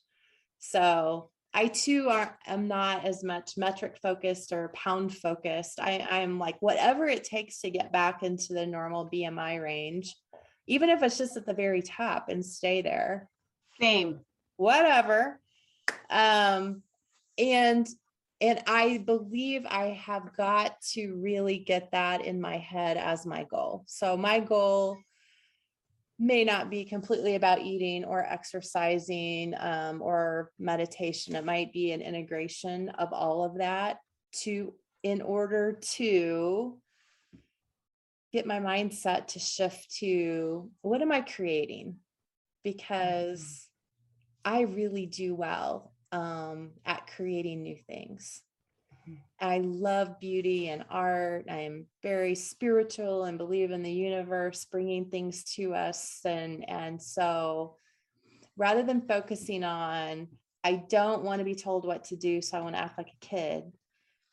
So 0.60 1.30
I 1.56 1.68
too 1.68 2.10
are 2.10 2.38
am 2.46 2.68
not 2.68 3.06
as 3.06 3.24
much 3.24 3.56
metric 3.56 3.96
focused 4.02 4.52
or 4.52 4.74
pound 4.74 5.16
focused. 5.16 5.80
I, 5.80 6.06
I'm 6.10 6.38
like 6.38 6.60
whatever 6.60 7.06
it 7.06 7.24
takes 7.24 7.62
to 7.62 7.70
get 7.70 7.90
back 7.90 8.22
into 8.22 8.52
the 8.52 8.66
normal 8.66 9.08
BMI 9.08 9.62
range, 9.62 10.14
even 10.66 10.90
if 10.90 11.02
it's 11.02 11.16
just 11.16 11.34
at 11.38 11.46
the 11.46 11.54
very 11.54 11.80
top 11.80 12.28
and 12.28 12.44
stay 12.44 12.82
there 12.82 13.30
same. 13.80 14.20
whatever 14.56 15.40
um 16.10 16.82
and 17.38 17.88
and 18.40 18.62
i 18.66 18.98
believe 18.98 19.64
i 19.68 19.86
have 19.86 20.36
got 20.36 20.80
to 20.80 21.14
really 21.14 21.58
get 21.58 21.90
that 21.92 22.24
in 22.24 22.40
my 22.40 22.58
head 22.58 22.96
as 22.96 23.26
my 23.26 23.44
goal 23.44 23.84
so 23.86 24.16
my 24.16 24.40
goal 24.40 24.96
may 26.18 26.44
not 26.44 26.70
be 26.70 26.84
completely 26.84 27.34
about 27.34 27.60
eating 27.60 28.04
or 28.04 28.24
exercising 28.24 29.54
um, 29.58 30.00
or 30.00 30.50
meditation. 30.58 31.36
It 31.36 31.44
might 31.44 31.72
be 31.72 31.92
an 31.92 32.00
integration 32.00 32.88
of 32.90 33.12
all 33.12 33.44
of 33.44 33.58
that 33.58 33.98
to 34.42 34.72
in 35.02 35.20
order 35.20 35.78
to 35.80 36.78
get 38.32 38.46
my 38.46 38.58
mindset 38.58 39.28
to 39.28 39.38
shift 39.38 39.94
to 39.98 40.70
what 40.82 41.02
am 41.02 41.12
i 41.12 41.20
creating? 41.20 41.96
Because 42.64 43.68
I 44.44 44.62
really 44.62 45.06
do 45.06 45.34
well 45.34 45.92
um, 46.12 46.72
at 46.84 47.06
creating 47.14 47.62
new 47.62 47.76
things. 47.86 48.42
I 49.40 49.58
love 49.58 50.18
beauty 50.18 50.68
and 50.68 50.84
art. 50.88 51.46
I'm 51.50 51.86
very 52.02 52.34
spiritual 52.34 53.24
and 53.24 53.36
believe 53.36 53.70
in 53.70 53.82
the 53.82 53.92
universe 53.92 54.64
bringing 54.64 55.06
things 55.06 55.44
to 55.54 55.74
us. 55.74 56.20
And, 56.24 56.68
and 56.68 57.00
so 57.00 57.76
rather 58.56 58.82
than 58.82 59.06
focusing 59.06 59.62
on, 59.62 60.28
I 60.64 60.84
don't 60.88 61.22
want 61.22 61.40
to 61.40 61.44
be 61.44 61.54
told 61.54 61.86
what 61.86 62.04
to 62.04 62.16
do, 62.16 62.40
so 62.40 62.58
I 62.58 62.60
want 62.62 62.74
to 62.74 62.80
act 62.80 62.98
like 62.98 63.08
a 63.08 63.26
kid. 63.26 63.64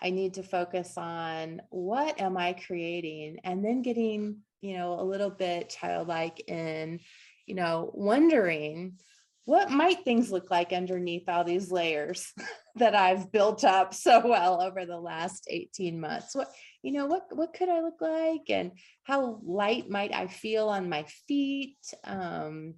I 0.01 0.10
need 0.10 0.36
to 0.36 0.43
focus 0.43 0.98
on 0.98 1.62
what 1.69 2.19
am 2.19 2.38
I 2.38 2.53
creating 2.53 3.38
and 3.43 3.63
then 3.63 3.81
getting, 3.81 4.38
you 4.62 4.77
know, 4.77 5.00
a 5.00 5.03
little 5.03 5.29
bit 5.29 5.69
childlike 5.69 6.50
in, 6.50 7.00
you 7.45 7.55
know, 7.55 7.91
wondering 7.93 9.00
what 9.45 9.69
might 9.69 10.05
things 10.05 10.31
look 10.31 10.50
like 10.50 10.71
underneath 10.71 11.27
all 11.27 11.43
these 11.43 11.71
layers 11.71 12.31
that 12.75 12.95
I've 12.95 13.31
built 13.31 13.63
up 13.63 13.93
so 13.93 14.25
well 14.25 14.62
over 14.62 14.85
the 14.85 15.00
last 15.00 15.47
18 15.50 16.00
months? 16.00 16.33
What, 16.33 16.50
you 16.81 16.91
know, 16.91 17.05
what 17.05 17.23
what 17.31 17.53
could 17.53 17.69
I 17.69 17.81
look 17.81 18.01
like 18.01 18.50
and 18.50 18.71
how 19.03 19.39
light 19.43 19.89
might 19.89 20.13
I 20.13 20.27
feel 20.27 20.69
on 20.69 20.89
my 20.89 21.05
feet? 21.27 21.77
Um, 22.03 22.75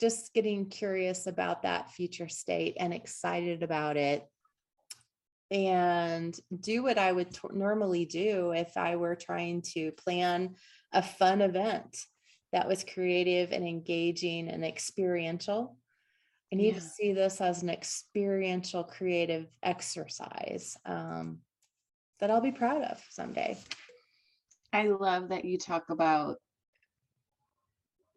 just 0.00 0.34
getting 0.34 0.68
curious 0.68 1.26
about 1.26 1.62
that 1.62 1.90
future 1.90 2.28
state 2.28 2.76
and 2.80 2.92
excited 2.92 3.62
about 3.62 3.96
it 3.96 4.26
and 5.50 6.38
do 6.60 6.82
what 6.82 6.98
I 6.98 7.12
would 7.12 7.32
t- 7.32 7.40
normally 7.52 8.06
do 8.06 8.52
if 8.52 8.76
I 8.76 8.96
were 8.96 9.14
trying 9.14 9.62
to 9.74 9.92
plan 9.92 10.56
a 10.92 11.02
fun 11.02 11.42
event 11.42 11.96
that 12.54 12.68
was 12.68 12.84
creative 12.84 13.50
and 13.50 13.66
engaging 13.66 14.48
and 14.48 14.64
experiential. 14.64 15.76
I 16.52 16.56
need 16.56 16.76
to 16.76 16.80
see 16.80 17.12
this 17.12 17.40
as 17.40 17.64
an 17.64 17.68
experiential 17.68 18.84
creative 18.84 19.48
exercise 19.64 20.76
um, 20.86 21.38
that 22.20 22.30
I'll 22.30 22.40
be 22.40 22.52
proud 22.52 22.82
of 22.82 23.02
someday. 23.10 23.58
I 24.72 24.84
love 24.86 25.30
that 25.30 25.44
you 25.44 25.58
talk 25.58 25.90
about 25.90 26.36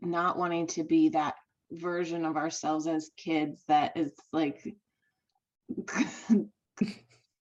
not 0.02 0.38
wanting 0.38 0.67
to 0.67 0.84
be 0.84 1.10
that 1.10 1.34
version 1.71 2.23
of 2.23 2.38
ourselves 2.38 2.86
as 2.86 3.10
kids 3.17 3.63
that 3.67 3.97
is 3.97 4.13
like 4.32 4.71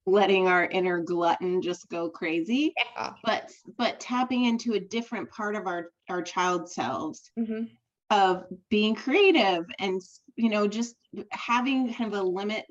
letting 0.07 0.47
our 0.47 0.65
inner 0.67 1.01
glutton 1.01 1.61
just 1.61 1.89
go 1.89 2.09
crazy 2.09 2.73
Yeah. 2.97 3.13
but 3.25 3.51
but 3.77 3.99
tapping 4.01 4.45
into 4.45 4.75
a 4.75 4.81
different 4.81 5.29
part 5.31 5.57
of 5.57 5.67
our 5.67 5.91
our 6.09 6.23
child 6.23 6.71
selves 6.71 7.31
Mhm. 7.39 7.69
of 8.11 8.45
being 8.71 8.95
creative 8.95 9.65
and 9.81 10.01
you 10.37 10.49
know 10.49 10.69
just 10.69 10.95
having 11.33 11.93
kind 11.93 12.13
of 12.15 12.21
a 12.21 12.23
limit 12.23 12.65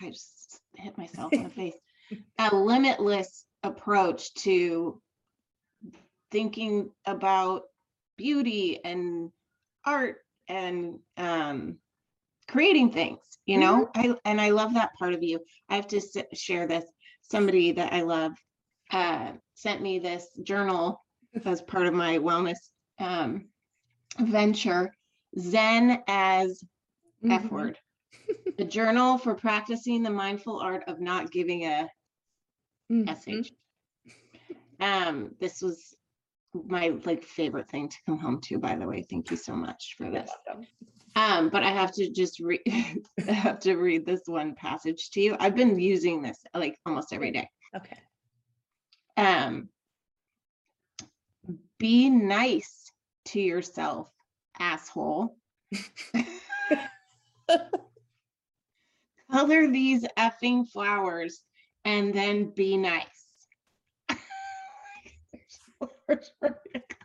i 0.00 0.08
just 0.08 0.60
hit 0.76 0.96
myself 0.96 1.32
in 1.34 1.42
the 1.44 1.50
face 1.62 1.74
a 2.38 2.54
limitless 2.56 3.44
approach 3.62 4.32
to 4.34 5.00
thinking 6.30 6.90
about 7.06 7.64
beauty 8.16 8.82
and 8.84 9.30
art 9.84 10.18
and 10.48 10.98
um 11.16 11.76
creating 12.50 12.90
things 12.92 13.20
you 13.46 13.58
know? 13.58 13.88
I 13.94 14.14
and 14.24 14.40
i 14.40 14.50
love 14.50 14.74
that 14.74 14.90
part 14.98 15.14
of 15.14 15.22
you. 15.22 15.40
I 15.68 15.76
have 15.76 15.88
to 15.88 15.96
s- 15.98 16.16
share 16.34 16.66
this. 16.66 16.84
Somebody 17.22 17.72
that 17.72 17.92
i 17.92 18.02
love 18.02 18.32
uh 18.92 19.32
sent 19.54 19.80
me 19.82 19.98
this 19.98 20.26
journal 20.42 21.00
as 21.44 21.62
part 21.62 21.86
of 21.86 21.94
my 21.94 22.18
wellness 22.18 22.58
um 22.98 23.48
venture 24.18 24.92
zen 25.38 26.02
as 26.08 26.62
f 27.28 27.42
Mhm. 27.44 27.50
word. 27.50 27.78
A 28.58 28.64
journal 28.64 29.18
for 29.18 29.34
practicing 29.34 30.02
the 30.02 30.10
mindful 30.10 30.58
art 30.58 30.84
of 30.88 31.00
not 31.00 31.30
giving 31.30 31.64
a 31.64 31.88
Mhm. 32.90 33.44
sh 33.44 33.50
um 34.80 35.34
this 35.40 35.62
was 35.62 35.94
my 36.54 36.88
like 37.04 37.22
favorite 37.24 37.68
thing 37.68 37.88
to 37.88 37.96
come 38.06 38.18
home 38.18 38.40
to 38.42 38.58
by 38.58 38.74
the 38.76 38.86
way. 38.86 39.04
Thank 39.08 39.30
you 39.30 39.36
so 39.36 39.54
much 39.54 39.94
for 39.96 40.04
You're 40.04 40.12
this 40.14 40.30
welcome. 40.46 40.66
Um, 41.16 41.48
but 41.48 41.62
I 41.62 41.70
have 41.70 41.92
to 41.92 42.10
just 42.10 42.40
read, 42.40 42.60
I 43.28 43.32
have 43.32 43.60
to 43.60 43.76
read 43.76 44.06
this 44.06 44.22
one 44.26 44.54
passage 44.54 45.10
to 45.10 45.20
you. 45.20 45.36
I've 45.38 45.56
been 45.56 45.78
using 45.78 46.22
this 46.22 46.38
like 46.54 46.78
almost 46.86 47.12
every 47.12 47.30
day. 47.32 47.48
Okay. 47.76 47.98
Um, 49.16 49.68
be 51.78 52.08
nice 52.10 52.90
to 53.26 53.40
yourself, 53.40 54.10
asshole. 54.58 55.36
Color 59.30 59.68
these 59.68 60.04
effing 60.18 60.68
flowers 60.68 61.40
and 61.84 62.12
then 62.14 62.50
be 62.50 62.76
nice. 62.76 63.26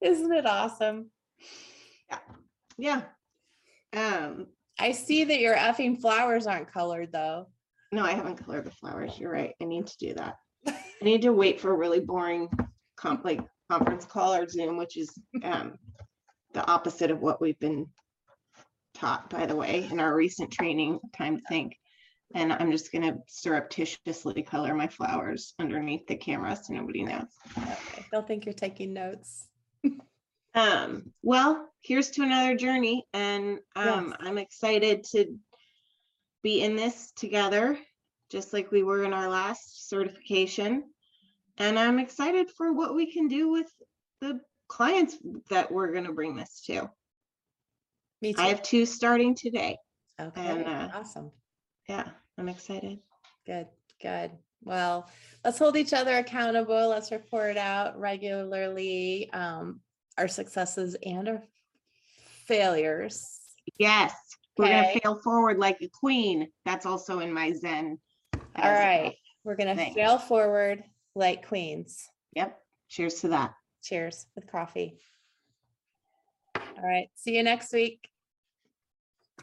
Isn't 0.00 0.32
it 0.32 0.46
awesome? 0.46 1.10
yeah. 2.10 2.18
Yeah. 2.76 3.02
Um, 3.96 4.46
I 4.78 4.92
see 4.92 5.24
that 5.24 5.40
your 5.40 5.56
effing 5.56 6.00
flowers 6.00 6.46
aren't 6.46 6.72
colored 6.72 7.10
though. 7.12 7.46
no, 7.92 8.04
I 8.04 8.12
haven't 8.12 8.36
colored 8.44 8.64
the 8.64 8.70
flowers. 8.70 9.18
You're 9.18 9.32
right. 9.32 9.54
I 9.60 9.64
need 9.64 9.86
to 9.86 9.98
do 9.98 10.14
that. 10.14 10.36
I 10.66 10.74
need 11.02 11.22
to 11.22 11.32
wait 11.32 11.60
for 11.60 11.72
a 11.72 11.76
really 11.76 12.00
boring 12.00 12.48
comp 12.96 13.24
like 13.24 13.40
conference 13.70 14.04
call 14.04 14.34
or 14.34 14.48
Zoom, 14.48 14.76
which 14.76 14.96
is 14.96 15.10
um 15.42 15.74
the 16.54 16.66
opposite 16.70 17.10
of 17.10 17.20
what 17.20 17.40
we've 17.40 17.58
been 17.58 17.86
taught, 18.94 19.28
by 19.30 19.46
the 19.46 19.54
way, 19.56 19.88
in 19.90 20.00
our 20.00 20.14
recent 20.14 20.50
training, 20.50 20.98
time 21.16 21.36
to 21.38 21.42
think. 21.48 21.76
And 22.34 22.52
I'm 22.52 22.70
just 22.70 22.92
gonna 22.92 23.16
surreptitiously 23.28 24.42
color 24.42 24.74
my 24.74 24.88
flowers 24.88 25.54
underneath 25.58 26.06
the 26.06 26.16
camera 26.16 26.56
so 26.56 26.74
nobody 26.74 27.02
knows. 27.04 27.26
Okay. 27.56 28.04
Don't 28.12 28.26
think 28.26 28.44
you're 28.44 28.52
taking 28.54 28.92
notes. 28.92 29.48
Um, 30.54 31.12
well, 31.22 31.68
here's 31.82 32.10
to 32.10 32.22
another 32.22 32.56
journey 32.56 33.06
and 33.12 33.60
um 33.76 34.08
Yes. 34.08 34.16
I'm 34.20 34.38
excited 34.38 35.04
to 35.12 35.38
be 36.42 36.62
in 36.62 36.74
this 36.74 37.12
together, 37.12 37.78
just 38.30 38.52
like 38.52 38.72
we 38.72 38.82
were 38.82 39.04
in 39.04 39.12
our 39.12 39.28
last 39.28 39.88
certification. 39.88 40.84
And 41.58 41.78
I'm 41.78 41.98
excited 41.98 42.50
for 42.56 42.72
what 42.72 42.94
we 42.94 43.12
can 43.12 43.28
do 43.28 43.50
with 43.50 43.70
the 44.20 44.40
clients 44.68 45.18
that 45.50 45.70
we're 45.70 45.92
gonna 45.92 46.12
bring 46.12 46.34
this 46.34 46.62
to. 46.66 46.90
Me 48.22 48.32
too. 48.32 48.42
I 48.42 48.48
have 48.48 48.62
two 48.62 48.84
starting 48.86 49.34
today. 49.34 49.76
Okay. 50.20 50.40
and, 50.40 50.66
uh, 50.66 50.88
Awesome. 50.94 51.30
Yeah, 51.88 52.08
I'm 52.36 52.48
excited. 52.48 52.98
Good, 53.46 53.68
good. 54.02 54.32
Well, 54.62 55.08
let's 55.44 55.58
hold 55.58 55.76
each 55.76 55.92
other 55.92 56.18
accountable. 56.18 56.88
Let's 56.88 57.10
report 57.10 57.56
out 57.56 57.98
regularly 57.98 59.30
um, 59.32 59.80
our 60.16 60.28
successes 60.28 60.96
and 61.04 61.28
our 61.28 61.42
failures. 62.46 63.40
Yes, 63.78 64.14
We're 64.56 64.66
gonna 64.66 64.88
Okay, 64.88 65.00
fail 65.02 65.18
forward 65.20 65.58
like 65.58 65.78
a 65.82 65.88
queen. 65.88 66.48
That's 66.64 66.86
also 66.86 67.20
in 67.20 67.32
my 67.32 67.52
Zen. 67.52 67.98
All 68.56 68.72
right. 68.72 69.14
We're 69.44 69.56
gonna 69.56 69.76
thing. 69.76 69.94
fail 69.94 70.18
forward 70.18 70.82
like 71.14 71.46
queens. 71.46 72.08
Yep. 72.34 72.58
Cheers 72.88 73.20
to 73.20 73.28
that. 73.28 73.54
Cheers 73.82 74.26
with 74.34 74.50
coffee. 74.50 74.98
All 76.56 76.84
right, 76.84 77.08
see 77.14 77.36
you 77.36 77.42
next 77.42 77.72
week. 77.72 78.08